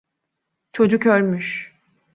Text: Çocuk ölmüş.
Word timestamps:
Çocuk 0.71 1.05
ölmüş. 1.05 1.75